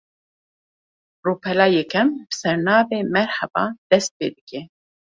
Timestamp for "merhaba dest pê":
3.15-4.27